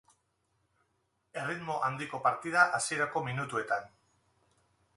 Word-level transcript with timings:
Erritmo 1.41 1.75
handiko 1.89 2.21
partida 2.29 2.63
hasierako 2.79 3.25
minutuetan. 3.29 3.89